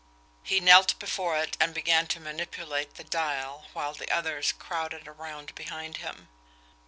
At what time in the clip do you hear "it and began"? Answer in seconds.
1.37-2.07